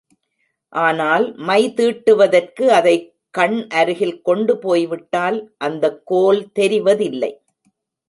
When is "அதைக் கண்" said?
2.71-3.67